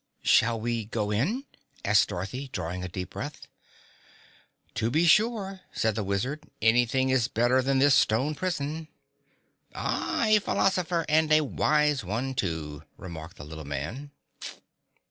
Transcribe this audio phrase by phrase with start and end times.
[0.23, 1.45] "Shall we go in?"
[1.85, 3.45] asked Dorothy, drawing a deep breath.
[4.73, 6.43] "To be sure," said the Wizard.
[6.59, 8.87] "Anything is better than this stone prison."
[9.75, 14.09] "Ah, a philosopher, and a wise one, too," remarked the little man.